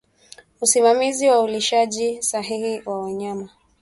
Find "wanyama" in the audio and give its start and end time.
3.01-3.49